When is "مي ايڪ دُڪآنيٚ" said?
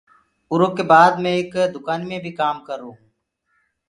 1.21-2.09